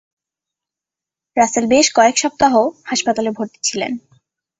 [1.37, 2.53] রাসেল বেশ কয়েক সপ্তাহ
[2.85, 3.91] হাসপাতালে ভর্তি ছিলেন।